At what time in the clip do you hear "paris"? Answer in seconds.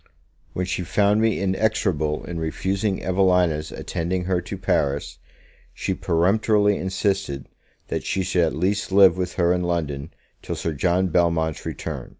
4.57-5.19